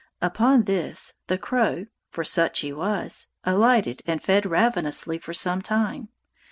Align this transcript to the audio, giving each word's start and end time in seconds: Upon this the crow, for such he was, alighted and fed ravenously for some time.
Upon 0.19 0.63
this 0.63 1.13
the 1.27 1.37
crow, 1.37 1.85
for 2.09 2.23
such 2.23 2.61
he 2.61 2.73
was, 2.73 3.27
alighted 3.43 4.01
and 4.07 4.19
fed 4.19 4.47
ravenously 4.47 5.19
for 5.19 5.35
some 5.35 5.61
time. 5.61 6.09